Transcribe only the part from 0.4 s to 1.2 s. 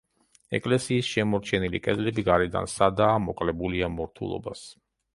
ეკლესიის